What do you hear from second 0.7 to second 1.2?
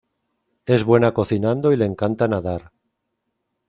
buena